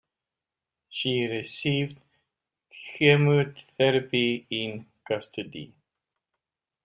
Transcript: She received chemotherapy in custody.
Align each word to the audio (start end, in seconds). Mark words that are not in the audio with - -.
She 0.89 1.27
received 1.27 1.99
chemotherapy 2.71 4.47
in 4.49 4.87
custody. 5.07 5.75